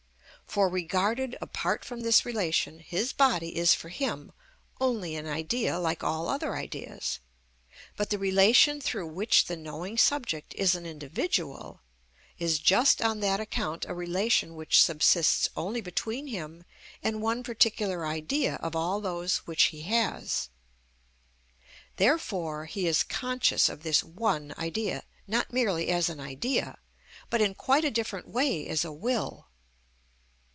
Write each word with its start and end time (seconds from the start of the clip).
For 0.47 0.67
regarded 0.67 1.37
apart 1.39 1.85
from 1.85 2.01
this 2.01 2.25
relation, 2.25 2.79
his 2.79 3.13
body 3.13 3.55
is 3.55 3.73
for 3.73 3.87
him 3.87 4.33
only 4.81 5.15
an 5.15 5.25
idea 5.25 5.79
like 5.79 6.03
all 6.03 6.27
other 6.27 6.57
ideas. 6.57 7.19
But 7.95 8.09
the 8.09 8.19
relation 8.19 8.81
through 8.81 9.07
which 9.07 9.45
the 9.45 9.55
knowing 9.55 9.97
subject 9.97 10.53
is 10.57 10.75
an 10.75 10.85
individual, 10.85 11.79
is 12.37 12.59
just 12.59 13.01
on 13.01 13.21
that 13.21 13.39
account 13.39 13.85
a 13.85 13.93
relation 13.93 14.53
which 14.55 14.83
subsists 14.83 15.47
only 15.55 15.79
between 15.79 16.27
him 16.27 16.65
and 17.01 17.21
one 17.21 17.43
particular 17.43 18.05
idea 18.05 18.55
of 18.55 18.75
all 18.75 18.99
those 18.99 19.37
which 19.47 19.67
he 19.67 19.83
has. 19.83 20.49
Therefore 21.95 22.65
he 22.65 22.87
is 22.87 23.03
conscious 23.03 23.69
of 23.69 23.83
this 23.83 24.03
one 24.03 24.53
idea, 24.57 25.03
not 25.27 25.53
merely 25.53 25.87
as 25.87 26.09
an 26.09 26.19
idea, 26.19 26.77
but 27.29 27.39
in 27.39 27.55
quite 27.55 27.85
a 27.85 27.89
different 27.91 28.27
way 28.27 28.67
as 28.67 28.83
a 28.83 28.91
will. 28.91 29.47